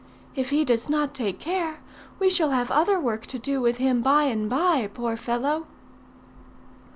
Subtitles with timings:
[0.35, 1.77] If he does not take care,
[2.17, 5.67] we shall have other work to do with him by and by, poor fellow!"